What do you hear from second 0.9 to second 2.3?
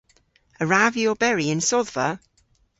vy oberi yn sodhva?